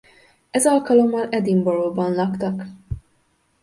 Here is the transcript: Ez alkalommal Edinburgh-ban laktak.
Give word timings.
Ez 0.51 0.65
alkalommal 0.67 1.27
Edinburgh-ban 1.29 2.13
laktak. 2.13 2.65